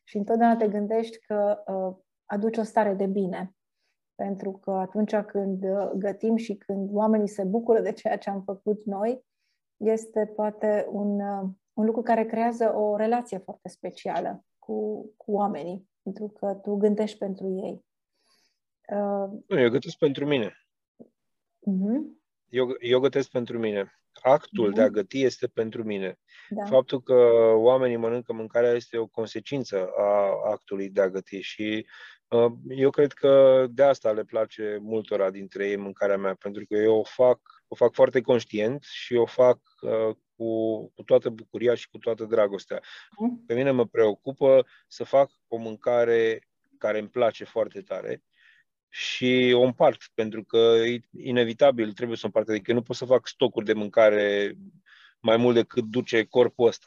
[0.09, 3.55] Și întotdeauna te gândești că uh, aduci o stare de bine.
[4.15, 8.43] Pentru că atunci când uh, gătim și când oamenii se bucură de ceea ce am
[8.43, 9.25] făcut noi,
[9.77, 15.89] este poate un, uh, un lucru care creează o relație foarte specială cu, cu oamenii,
[16.03, 17.85] pentru că tu gândești pentru ei.
[18.93, 20.53] Uh, nu, eu gătesc pentru mine.
[21.61, 22.17] Uh-huh.
[22.49, 24.01] Eu, eu gătesc pentru mine.
[24.23, 24.75] Actul uh-huh.
[24.75, 26.19] de a găti este pentru mine.
[26.49, 26.65] Da.
[26.65, 27.15] Faptul că
[27.55, 31.87] oamenii mănâncă mâncarea este o consecință a actului de a găti și
[32.29, 36.77] uh, eu cred că de asta le place multora dintre ei mâncarea mea, pentru că
[36.77, 41.75] eu o fac o fac foarte conștient și o fac uh, cu, cu toată bucuria
[41.75, 42.81] și cu toată dragostea.
[43.19, 43.43] Mm.
[43.47, 48.23] Pe mine mă preocupă să fac o mâncare care îmi place foarte tare
[48.99, 50.57] și o împart, pentru că
[50.87, 52.49] e inevitabil, trebuie să o împart.
[52.49, 54.55] Adică nu pot să fac stocuri de mâncare
[55.21, 56.87] mai mult decât duce corpul ăsta.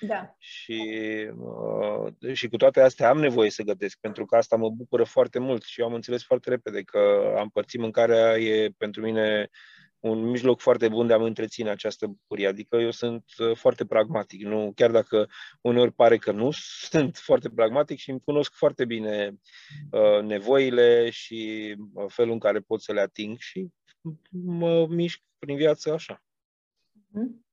[0.00, 0.34] Da.
[0.38, 0.80] Și,
[1.36, 5.38] uh, și cu toate astea am nevoie să gătesc, pentru că asta mă bucură foarte
[5.38, 9.48] mult și eu am înțeles foarte repede că am părțit mâncarea e pentru mine
[10.00, 12.46] un mijloc foarte bun de a mă întreține această bucurie.
[12.46, 15.28] Adică eu sunt uh, foarte pragmatic, nu, chiar dacă
[15.60, 16.50] uneori pare că nu,
[16.90, 19.38] sunt foarte pragmatic și îmi cunosc foarte bine
[19.90, 23.68] uh, nevoile și uh, felul în care pot să le ating și
[24.30, 26.22] mă mișc prin viață așa.
[27.06, 27.44] Mhm.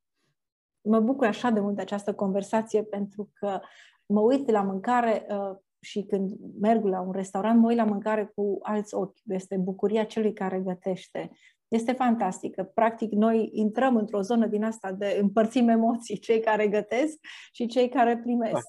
[0.81, 3.60] Mă bucur așa de mult de această conversație pentru că
[4.05, 8.31] mă uit la mâncare uh, și când merg la un restaurant, mă uit la mâncare
[8.36, 9.17] cu alți ochi.
[9.25, 11.31] Este bucuria celui care gătește
[11.67, 12.63] este fantastică.
[12.63, 17.17] Practic, noi intrăm într-o zonă din asta de împărțim emoții, cei care gătesc
[17.51, 18.53] și cei care primesc.
[18.53, 18.60] Da.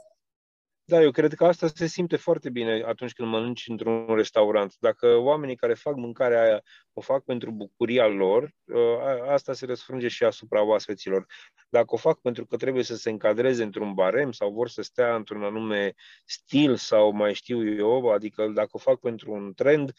[0.90, 4.74] Da, eu cred că asta se simte foarte bine atunci când mănânci într-un restaurant.
[4.78, 10.08] Dacă oamenii care fac mâncarea aia o fac pentru bucuria lor, ă, asta se răsfrânge
[10.08, 11.26] și asupra oaspeților.
[11.68, 15.14] Dacă o fac pentru că trebuie să se încadreze într-un barem sau vor să stea
[15.14, 19.92] într-un anume stil sau mai știu eu, adică dacă o fac pentru un trend,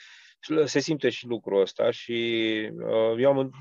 [0.66, 2.12] se simte și lucrul ăsta și
[2.74, 3.52] uh, eu am,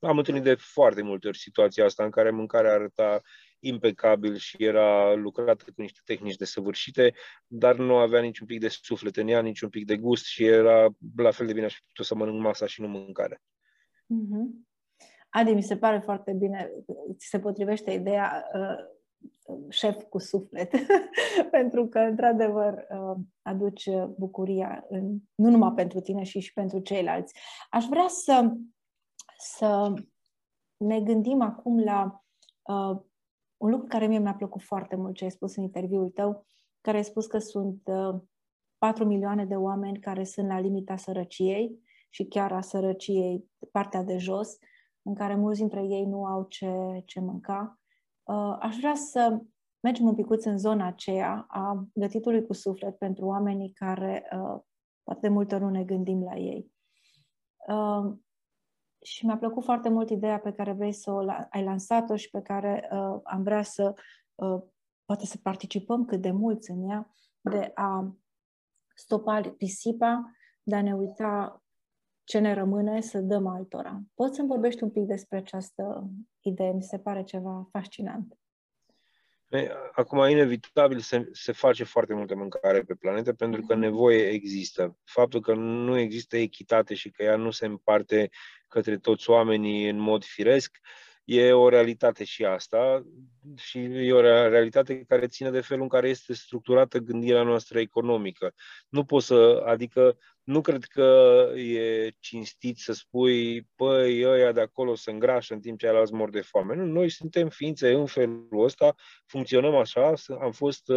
[0.00, 3.20] am întâlnit de foarte multe ori situația asta în care mâncarea arăta
[3.60, 7.14] impecabil și era lucrată cu niște tehnici desăvârșite,
[7.46, 10.88] dar nu avea niciun pic de suflet în ea, niciun pic de gust și era
[11.16, 13.40] la fel de bine aș fi putut să mănânc masa și nu mâncarea.
[14.02, 14.66] Mm-hmm.
[15.28, 16.70] Adi, mi se pare foarte bine,
[17.16, 18.97] ți se potrivește ideea uh,
[19.68, 20.74] șef cu suflet,
[21.50, 27.38] pentru că, într-adevăr, uh, aduci bucuria în, nu numai pentru tine, și și pentru ceilalți.
[27.70, 28.52] Aș vrea să,
[29.38, 29.92] să
[30.76, 32.24] ne gândim acum la
[32.62, 33.00] uh,
[33.56, 36.46] un lucru care mie mi-a plăcut foarte mult ce ai spus în interviul tău,
[36.80, 38.20] care ai spus că sunt uh,
[38.78, 44.16] 4 milioane de oameni care sunt la limita sărăciei și chiar a sărăciei, partea de
[44.16, 44.58] jos,
[45.02, 47.77] în care mulți dintre ei nu au ce, ce mânca Uh,
[48.60, 49.40] aș vrea să
[49.80, 54.60] mergem un picuț în zona aceea a gătitului cu suflet pentru oamenii care uh,
[55.02, 56.72] poate de multe ori nu ne gândim la ei.
[57.68, 58.14] Uh,
[59.02, 61.18] și mi-a plăcut foarte mult ideea pe care vrei să o
[61.50, 63.94] ai lansat-o și pe care uh, am vrea să
[64.34, 64.62] uh,
[65.04, 67.10] poate să participăm cât de mulți în ea,
[67.40, 68.16] de a
[68.94, 71.62] stopa risipa, de a ne uita
[72.28, 74.00] ce ne rămâne să dăm altora.
[74.14, 76.10] Poți să-mi vorbești un pic despre această
[76.40, 76.72] idee?
[76.72, 78.38] Mi se pare ceva fascinant.
[79.92, 84.98] Acum, inevitabil, se, se face foarte multă mâncare pe planetă pentru că nevoie există.
[85.04, 88.28] Faptul că nu există echitate și că ea nu se împarte
[88.68, 90.78] către toți oamenii în mod firesc
[91.30, 93.06] e o realitate și asta
[93.56, 98.54] și e o realitate care ține de felul în care este structurată gândirea noastră economică.
[98.88, 104.94] Nu poți să, adică nu cred că e cinstit să spui, păi, ăia de acolo
[104.94, 106.74] se îngrașă în timp ce alți mor de foame.
[106.74, 108.94] Nu, noi suntem ființe în felul ăsta,
[109.26, 110.92] funcționăm așa, am fost,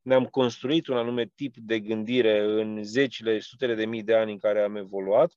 [0.00, 4.38] ne-am construit un anume tip de gândire în zecile, sutele de mii de ani în
[4.38, 5.32] care am evoluat,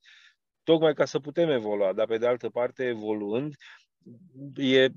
[0.63, 3.55] tocmai ca să putem evolua, dar pe de altă parte, evoluând,
[4.55, 4.89] e,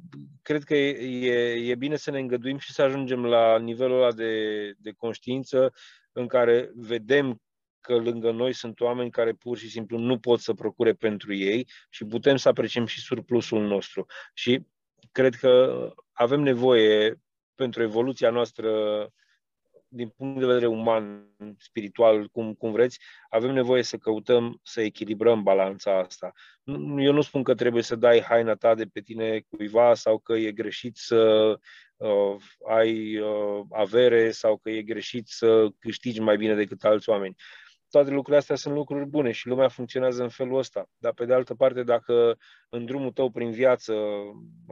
[0.42, 0.88] cred că e,
[1.26, 5.72] e, e bine să ne îngăduim și să ajungem la nivelul ăla de, de conștiință
[6.12, 7.42] în care vedem
[7.80, 11.68] că lângă noi sunt oameni care pur și simplu nu pot să procure pentru ei
[11.90, 14.06] și putem să apreciem și surplusul nostru.
[14.34, 14.66] Și
[15.12, 17.20] cred că avem nevoie
[17.54, 18.70] pentru evoluția noastră
[19.88, 25.42] din punct de vedere uman, spiritual, cum, cum vreți, avem nevoie să căutăm să echilibrăm
[25.42, 26.32] balanța asta.
[26.98, 30.32] Eu nu spun că trebuie să dai haina ta de pe tine cuiva sau că
[30.32, 31.52] e greșit să
[31.96, 32.36] uh,
[32.68, 37.36] ai uh, avere sau că e greșit să câștigi mai bine decât alți oameni
[37.90, 40.88] toate lucrurile astea sunt lucruri bune și lumea funcționează în felul ăsta.
[40.98, 42.36] Dar pe de altă parte, dacă
[42.68, 43.94] în drumul tău prin viață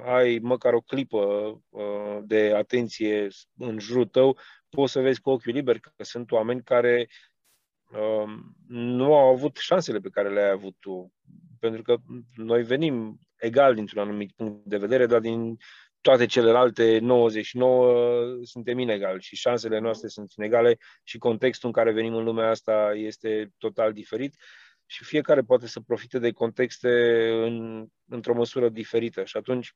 [0.05, 1.17] ai măcar o clipă
[1.69, 6.63] uh, de atenție în jurul tău, poți să vezi cu ochiul liber că sunt oameni
[6.63, 7.09] care
[7.91, 8.33] uh,
[8.69, 11.13] nu au avut șansele pe care le-ai avut tu.
[11.61, 11.97] Pentru că
[12.35, 15.57] noi venim egal dintr-un anumit punct de vedere, dar din
[16.07, 22.15] toate celelalte 99 suntem inegali și șansele noastre sunt inegale și contextul în care venim
[22.15, 24.35] în lumea asta este total diferit
[24.87, 26.91] și fiecare poate să profite de contexte
[27.31, 29.75] în, într-o măsură diferită și atunci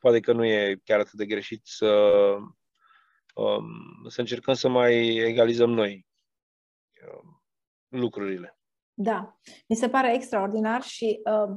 [0.00, 1.90] poate că nu e chiar atât de greșit să,
[3.34, 6.06] um, să încercăm să mai egalizăm noi
[7.12, 7.42] um,
[7.88, 8.58] lucrurile.
[8.94, 11.56] Da, mi se pare extraordinar și uh,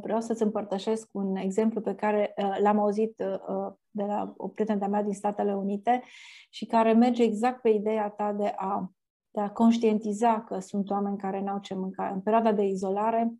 [0.00, 4.86] vreau să-ți împărtășesc un exemplu pe care uh, l-am auzit uh, de la o prietenă
[4.86, 6.02] mea din Statele Unite
[6.50, 8.92] și care merge exact pe ideea ta de a,
[9.30, 12.08] de a conștientiza că sunt oameni care n-au ce mânca.
[12.08, 13.34] În perioada de izolare,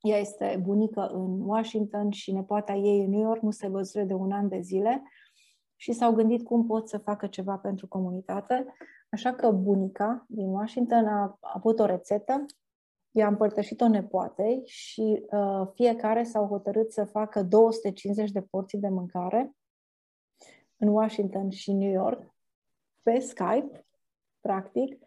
[0.00, 4.14] ea este bunică în Washington și nepoata ei în New York, nu se văzure de
[4.14, 5.02] un an de zile
[5.76, 8.66] și s-au gândit cum pot să facă ceva pentru comunitate.
[9.10, 12.44] Așa că bunica din Washington a, a avut o rețetă
[13.10, 19.52] i-a împărtășit-o nepoatei și uh, fiecare s-au hotărât să facă 250 de porții de mâncare
[20.76, 22.34] în Washington și New York
[23.02, 23.86] pe Skype,
[24.40, 25.04] practic,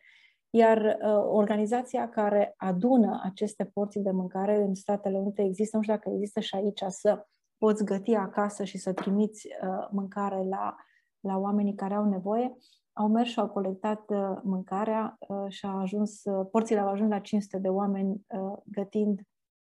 [0.49, 5.95] iar uh, organizația care adună aceste porții de mâncare în Statele Unite există, nu știu
[5.95, 7.25] dacă există și aici, să
[7.57, 10.75] poți găti acasă și să trimiți uh, mâncare la,
[11.19, 12.57] la oamenii care au nevoie
[12.93, 17.09] au mers și au colectat uh, mâncarea uh, și a ajuns, uh, porțile au ajuns
[17.09, 18.25] la 500 de oameni
[18.65, 19.21] gătind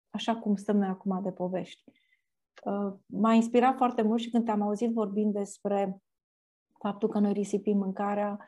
[0.10, 1.84] așa cum stăm noi acum de povești.
[3.06, 6.02] M-a inspirat foarte mult și când am auzit vorbind despre
[6.80, 8.40] faptul că noi risipim mâncarea,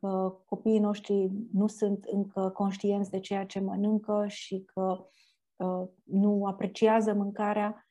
[0.00, 5.06] că copiii noștri nu sunt încă conștienți de ceea ce mănâncă și că
[6.04, 7.88] nu apreciază mâncarea,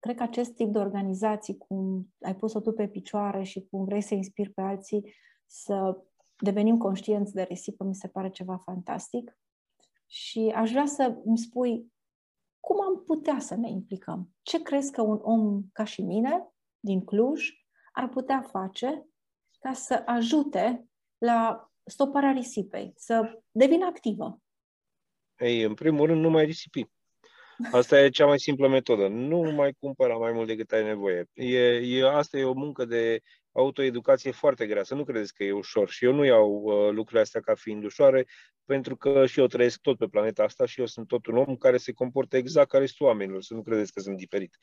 [0.00, 4.00] cred că acest tip de organizații, cum ai pus-o tu pe picioare și cum vrei
[4.00, 5.14] să inspiri pe alții
[5.46, 6.02] să
[6.36, 9.38] devenim conștienți de risipă, mi se pare ceva fantastic.
[10.06, 11.92] Și aș vrea să îmi spui
[12.60, 14.30] cum am putea să ne implicăm?
[14.42, 16.48] Ce crezi că un om ca și mine,
[16.80, 17.50] din Cluj,
[17.92, 19.06] ar putea face
[19.58, 24.40] ca să ajute la stoparea risipei, să devină activă?
[25.38, 26.90] Ei, în primul rând, nu mai risipi.
[27.70, 29.08] Asta e cea mai simplă metodă.
[29.08, 31.24] Nu mai cumpăra mai mult decât ai nevoie.
[31.34, 33.20] E, e, asta e o muncă de
[33.52, 34.82] autoeducație foarte grea.
[34.82, 35.90] Să nu credeți că e ușor.
[35.90, 38.26] Și eu nu iau uh, lucrurile astea ca fiind ușoare,
[38.64, 41.56] pentru că și eu trăiesc tot pe planeta asta și eu sunt tot un om
[41.56, 43.42] care se comportă exact ca restul oamenilor.
[43.42, 44.56] Să nu credeți că sunt diferit.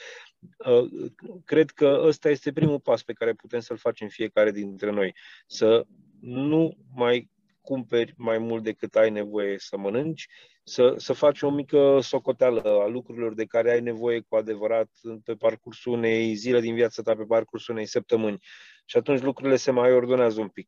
[0.65, 1.11] Uh,
[1.45, 5.15] cred că ăsta este primul pas pe care putem să-l facem fiecare dintre noi.
[5.47, 5.85] Să
[6.19, 7.29] nu mai
[7.67, 10.27] cumperi mai mult decât ai nevoie să mănânci,
[10.63, 14.89] să, să faci o mică socoteală a lucrurilor de care ai nevoie cu adevărat
[15.23, 18.37] pe parcursul unei zile din viața ta, pe parcursul unei săptămâni.
[18.85, 20.67] Și atunci lucrurile se mai ordonează un pic.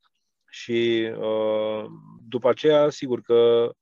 [0.49, 1.85] Și uh,
[2.27, 3.75] după aceea, sigur că uh,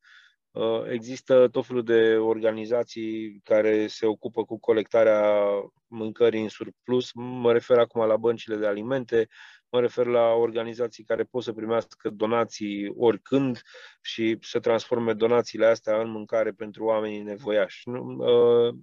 [0.92, 5.46] există tot felul de organizații care se ocupă cu colectarea
[5.88, 7.12] mâncării în surplus.
[7.14, 9.28] Mă refer acum la băncile de alimente,
[9.70, 13.62] Mă refer la organizații care pot să primească donații oricând
[14.02, 17.90] și să transforme donațiile astea în mâncare pentru oamenii nevoiași.
[17.90, 18.76] Uh,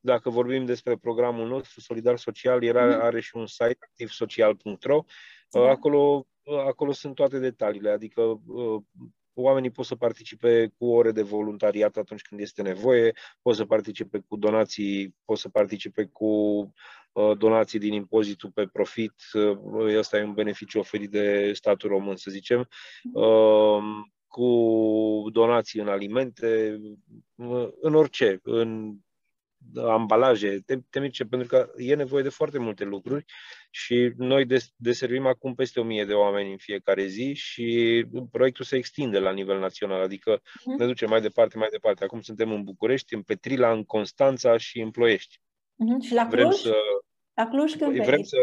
[0.00, 3.00] dacă vorbim despre programul nostru, Solidar Social, era, mhm.
[3.00, 5.04] are și un site, activsocial.ro.
[5.50, 8.40] Uh, acolo, uh, acolo sunt toate detaliile, adică
[9.40, 13.12] oamenii pot să participe cu ore de voluntariat atunci când este nevoie,
[13.42, 16.26] pot să participe cu donații, pot să participe cu
[17.12, 19.14] uh, donații din impozitul pe profit.
[19.32, 22.68] Uh, ăsta e un beneficiu oferit de statul român, să zicem.
[23.12, 23.82] Uh,
[24.26, 26.80] cu donații în alimente,
[27.80, 28.94] în orice, în
[29.76, 33.24] ambalaje temnice, pentru că e nevoie de foarte multe lucruri
[33.70, 34.46] și noi
[34.76, 39.58] deservim acum peste 1000 de oameni în fiecare zi și proiectul se extinde la nivel
[39.58, 40.78] național, adică uh-huh.
[40.78, 42.04] ne duce mai departe, mai departe.
[42.04, 45.38] Acum suntem în București, în Petrila, în Constanța și în Ploiești.
[45.38, 46.06] Uh-huh.
[46.06, 46.32] Și la Cluj?
[46.32, 46.74] Vrem să,
[47.38, 48.24] la Cluj când vrem veni?
[48.24, 48.36] să,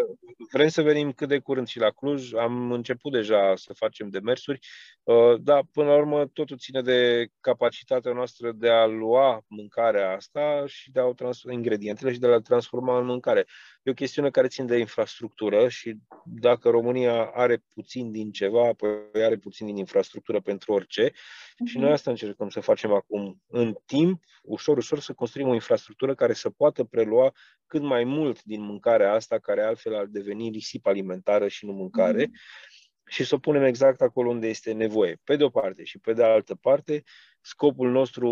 [0.52, 2.34] vrem să venim cât de curând și la Cluj.
[2.34, 4.60] Am început deja să facem demersuri,
[5.04, 10.64] uh, dar până la urmă totul ține de capacitatea noastră de a lua mâncarea asta
[10.66, 13.46] și de a o trans- ingredientele și de a le transforma în mâncare.
[13.86, 19.00] E o chestiune care ține de infrastructură și dacă România are puțin din ceva, apoi
[19.14, 21.10] are puțin din infrastructură pentru orice.
[21.10, 21.66] Uh-huh.
[21.66, 23.42] Și noi asta încercăm să facem acum.
[23.48, 27.32] În timp, ușor, ușor, să construim o infrastructură care să poată prelua
[27.66, 32.26] cât mai mult din mâncarea asta, care altfel ar deveni risipă alimentară și nu mâncare.
[32.26, 35.84] Uh-huh și să o punem exact acolo unde este nevoie, pe de o parte.
[35.84, 37.04] Și pe de altă parte,
[37.42, 38.30] scopul nostru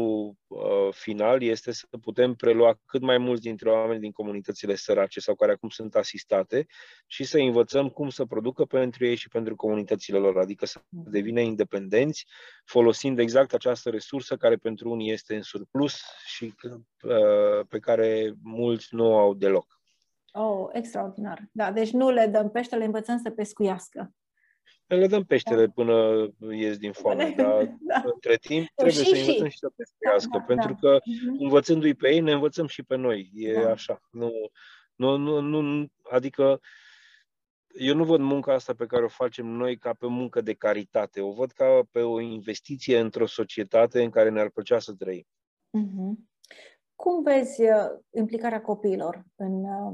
[0.48, 5.36] uh, final este să putem prelua cât mai mulți dintre oameni din comunitățile sărace sau
[5.36, 6.66] care acum sunt asistate
[7.08, 11.40] și să învățăm cum să producă pentru ei și pentru comunitățile lor, adică să devină
[11.40, 12.26] independenți,
[12.66, 18.96] folosind exact această resursă care pentru unii este în surplus și uh, pe care mulți
[18.96, 19.82] nu au deloc.
[20.32, 21.50] Oh, extraordinar.
[21.52, 24.14] Da, deci nu le dăm pește, le învățăm să pescuiască.
[24.88, 25.72] Le dăm peștele da.
[25.72, 28.02] până ies din foame, dar da.
[28.14, 30.80] între timp trebuie și, să învățăm și să pescuiască, da, da, pentru da.
[30.80, 31.40] că uh-huh.
[31.40, 33.32] învățându-i pe ei, ne învățăm și pe noi.
[33.34, 33.72] E da.
[33.72, 34.02] așa.
[34.12, 34.32] Nu,
[34.96, 36.60] nu, nu, nu, adică
[37.74, 41.22] eu nu văd munca asta pe care o facem noi ca pe muncă de caritate.
[41.22, 45.26] O văd ca pe o investiție într-o societate în care ne-ar plăcea să trăim.
[45.78, 46.32] Uh-huh.
[46.96, 47.70] Cum vezi uh,
[48.12, 49.94] implicarea copiilor în, uh,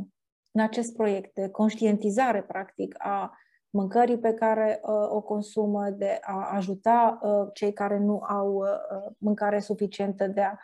[0.52, 3.38] în acest proiect de conștientizare, practic, a
[3.70, 9.12] mâncării pe care uh, o consumă, de a ajuta uh, cei care nu au uh,
[9.18, 10.58] mâncare suficientă, de a,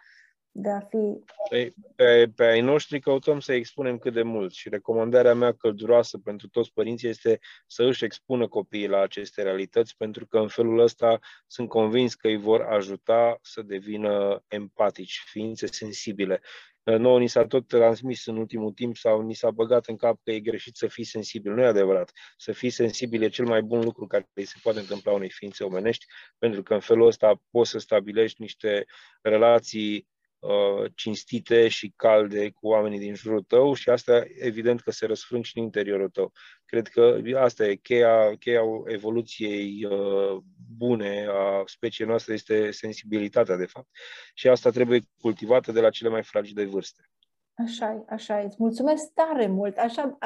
[0.58, 1.24] de a fi...
[1.49, 6.18] Pe, pe, pe ai noștri căutăm să expunem cât de mult și recomandarea mea călduroasă
[6.18, 10.80] pentru toți părinții este să își expună copiii la aceste realități, pentru că în felul
[10.80, 16.41] ăsta sunt convins că îi vor ajuta să devină empatici, ființe sensibile.
[16.84, 20.32] Nouă ni s-a tot transmis în ultimul timp sau ni s-a băgat în cap că
[20.32, 21.53] e greșit să fii sensibil.
[21.53, 22.12] Nu e adevărat.
[22.38, 26.06] Să fii sensibil e cel mai bun lucru care se poate întâmpla unei ființe omenești,
[26.38, 28.86] pentru că în felul ăsta poți să stabilești niște
[29.22, 30.08] relații
[30.40, 35.44] uh, cinstite și calde cu oamenii din jurul tău și asta evident că se răsfrâng
[35.44, 36.32] și în interiorul tău.
[36.66, 40.38] Cred că asta e cheia, cheia evoluției uh,
[40.78, 43.88] bune a speciei noastre este sensibilitatea, de fapt.
[44.34, 47.10] Și asta trebuie cultivată de la cele mai fragile vârste.
[47.58, 48.46] Așa e, așa e.
[48.46, 49.78] Îți mulțumesc tare mult.
[49.78, 50.18] Așa,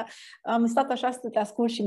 [0.41, 1.83] am stat așa să te ascult și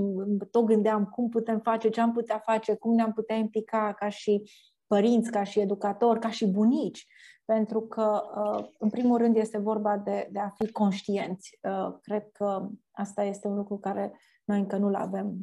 [0.50, 4.42] tot gândeam cum putem face, ce am putea face, cum ne-am putea implica ca și
[4.86, 7.06] părinți, ca și educatori, ca și bunici.
[7.44, 11.58] Pentru că, uh, în primul rând, este vorba de, de a fi conștienți.
[11.62, 14.12] Uh, cred că asta este un lucru care
[14.44, 15.38] noi încă nu-l avem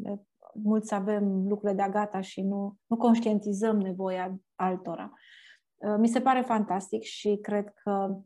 [0.54, 5.12] mulți avem lucrurile de gata și nu, nu conștientizăm nevoia altora.
[5.76, 8.18] Uh, mi se pare fantastic și cred că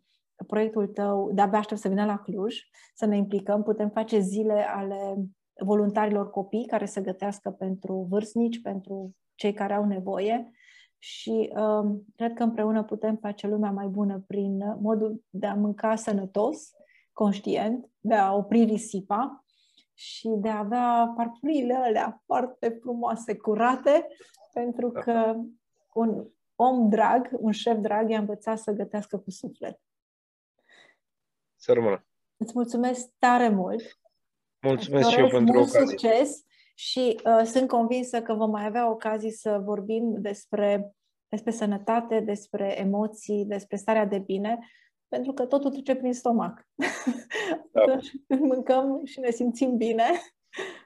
[0.47, 2.55] proiectul tău, de-abia aștept să vină la Cluj,
[2.95, 5.15] să ne implicăm, putem face zile ale
[5.63, 10.51] voluntarilor copii care să gătească pentru vârstnici, pentru cei care au nevoie
[11.03, 15.95] și uh, cred că împreună putem face lumea mai bună prin modul de a mânca
[15.95, 16.71] sănătos,
[17.13, 19.45] conștient, de a opri risipa
[19.93, 24.07] și de a avea parfumurile alea foarte frumoase, curate,
[24.53, 24.99] pentru da.
[24.99, 25.35] că
[25.93, 29.79] un om drag, un șef drag, i-a învățat să gătească cu suflet.
[31.55, 32.05] Să rămână.
[32.37, 33.99] Îți mulțumesc tare mult.
[34.61, 35.87] Mulțumesc și eu pentru mult ocazie.
[35.87, 36.43] succes
[36.73, 40.95] și uh, sunt convinsă că vom mai avea ocazii să vorbim despre,
[41.27, 44.59] despre sănătate, despre emoții, despre starea de bine,
[45.07, 46.67] pentru că totul trece prin stomac.
[47.71, 47.97] Da.
[48.27, 50.05] Când mâncăm și ne simțim bine,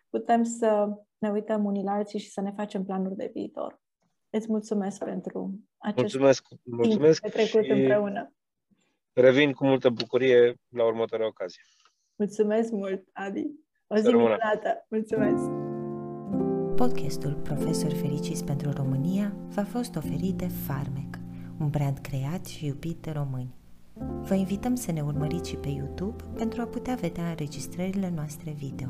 [0.10, 3.82] putem să ne uităm unii la alții și să ne facem planuri de viitor.
[4.30, 8.34] Îți mulțumesc pentru acest mulțumesc, mulțumesc timp petrecut și împreună.
[9.14, 11.62] Revin cu multă bucurie la următoarea ocazie.
[12.16, 13.48] Mulțumesc mult, Adi.
[13.88, 14.86] O zi minunată.
[14.90, 15.67] Mulțumesc!
[16.78, 21.20] Podcastul Profesor Fericiți pentru România v-a fost oferit de Farmec,
[21.60, 23.56] un brand creat și iubit de români.
[24.22, 28.88] Vă invităm să ne urmăriți și pe YouTube pentru a putea vedea înregistrările noastre video.